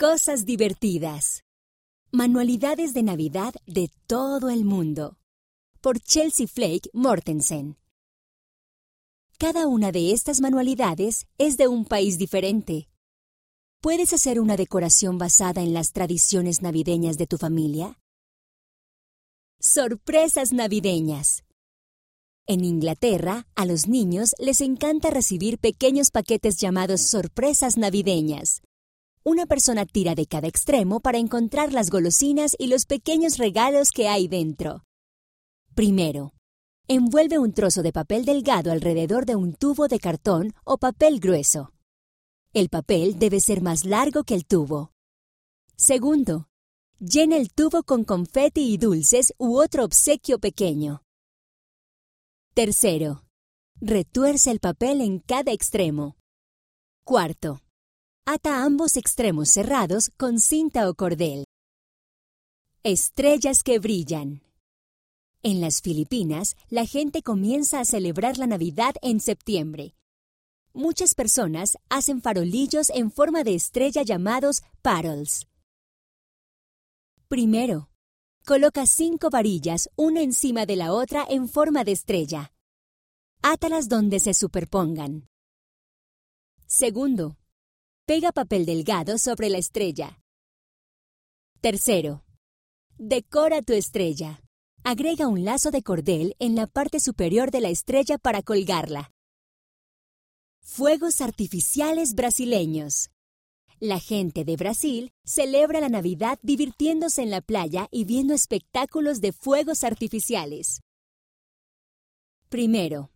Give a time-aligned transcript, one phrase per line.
[0.00, 1.42] Cosas divertidas.
[2.12, 5.18] Manualidades de Navidad de todo el mundo.
[5.80, 7.76] Por Chelsea Flake Mortensen.
[9.38, 12.88] Cada una de estas manualidades es de un país diferente.
[13.80, 17.98] ¿Puedes hacer una decoración basada en las tradiciones navideñas de tu familia?
[19.58, 21.42] Sorpresas navideñas.
[22.46, 28.62] En Inglaterra, a los niños les encanta recibir pequeños paquetes llamados sorpresas navideñas.
[29.24, 34.08] Una persona tira de cada extremo para encontrar las golosinas y los pequeños regalos que
[34.08, 34.84] hay dentro.
[35.74, 36.32] Primero,
[36.86, 41.72] envuelve un trozo de papel delgado alrededor de un tubo de cartón o papel grueso.
[42.54, 44.92] El papel debe ser más largo que el tubo.
[45.76, 46.48] Segundo,
[46.98, 51.02] llena el tubo con confeti y dulces u otro obsequio pequeño.
[52.54, 53.24] Tercero,
[53.80, 56.16] retuerce el papel en cada extremo.
[57.04, 57.60] Cuarto,
[58.30, 61.46] Ata ambos extremos cerrados con cinta o cordel.
[62.82, 64.42] Estrellas que brillan.
[65.42, 69.94] En las Filipinas, la gente comienza a celebrar la Navidad en septiembre.
[70.74, 75.46] Muchas personas hacen farolillos en forma de estrella llamados parols.
[77.28, 77.88] Primero,
[78.44, 82.52] coloca cinco varillas una encima de la otra en forma de estrella.
[83.40, 85.30] Átalas donde se superpongan.
[86.66, 87.37] Segundo,
[88.08, 90.18] Pega papel delgado sobre la estrella.
[91.60, 92.24] Tercero.
[92.96, 94.40] Decora tu estrella.
[94.82, 99.10] Agrega un lazo de cordel en la parte superior de la estrella para colgarla.
[100.62, 103.10] Fuegos artificiales brasileños.
[103.78, 109.32] La gente de Brasil celebra la Navidad divirtiéndose en la playa y viendo espectáculos de
[109.32, 110.80] fuegos artificiales.
[112.48, 113.10] Primero,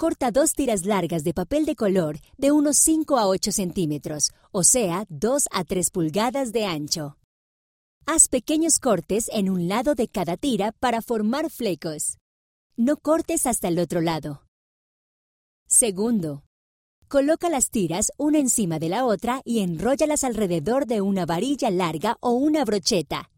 [0.00, 4.64] corta dos tiras largas de papel de color de unos 5 a 8 centímetros, o
[4.64, 7.18] sea, 2 a 3 pulgadas de ancho.
[8.06, 12.16] Haz pequeños cortes en un lado de cada tira para formar flecos.
[12.78, 14.46] No cortes hasta el otro lado.
[15.68, 16.44] Segundo,
[17.06, 22.16] coloca las tiras una encima de la otra y enróllalas alrededor de una varilla larga
[22.20, 23.30] o una brocheta.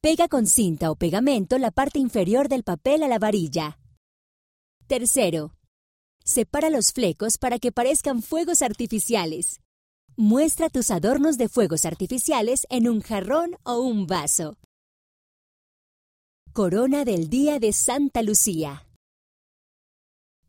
[0.00, 3.78] Pega con cinta o pegamento la parte inferior del papel a la varilla.
[4.92, 5.56] Tercero,
[6.22, 9.62] separa los flecos para que parezcan fuegos artificiales.
[10.18, 14.58] Muestra tus adornos de fuegos artificiales en un jarrón o un vaso.
[16.52, 18.86] Corona del Día de Santa Lucía.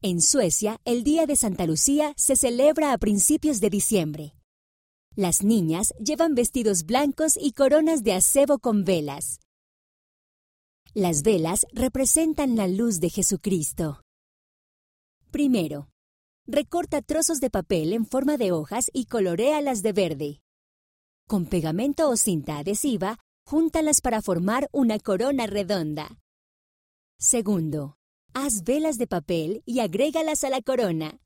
[0.01, 4.33] En Suecia, el Día de Santa Lucía se celebra a principios de diciembre.
[5.15, 9.39] Las niñas llevan vestidos blancos y coronas de acebo con velas.
[10.93, 14.01] Las velas representan la luz de Jesucristo.
[15.33, 15.89] Primero,
[16.45, 20.41] recorta trozos de papel en forma de hojas y coloréalas de verde.
[21.27, 26.19] Con pegamento o cinta adhesiva, júntalas para formar una corona redonda.
[27.17, 27.97] Segundo,
[28.35, 31.19] haz velas de papel y agrégalas a la corona.